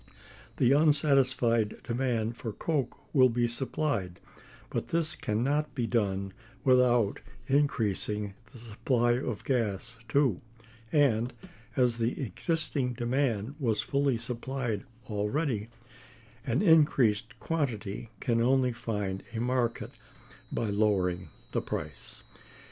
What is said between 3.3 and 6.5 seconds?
supplied; but this can not be done